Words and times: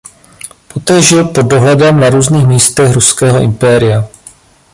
Poté 0.67 1.01
žil 1.01 1.23
pod 1.25 1.45
dohledem 1.45 1.99
na 1.99 2.09
různých 2.09 2.47
místech 2.47 2.93
Ruského 2.93 3.39
impéria. 3.41 4.07